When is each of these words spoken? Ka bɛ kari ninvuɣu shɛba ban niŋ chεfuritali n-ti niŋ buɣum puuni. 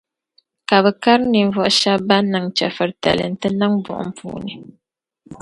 Ka 0.67 0.77
bɛ 0.83 0.91
kari 1.03 1.25
ninvuɣu 1.33 1.71
shɛba 1.79 2.05
ban 2.07 2.25
niŋ 2.31 2.45
chεfuritali 2.57 3.25
n-ti 3.31 3.47
niŋ 3.51 3.73
buɣum 3.83 4.09
puuni. 4.17 4.53